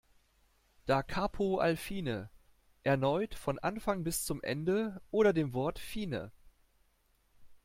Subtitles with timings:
[0.87, 2.31] Da Capo al fine:
[2.81, 6.31] Erneut von Anfang bis zum Ende oder dem Wort "fine".